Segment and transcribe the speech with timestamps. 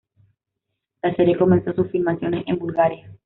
[1.03, 3.15] La serie comenzó sus filmaciones en Bulgaria.